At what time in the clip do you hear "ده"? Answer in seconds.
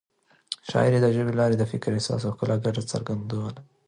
3.55-3.61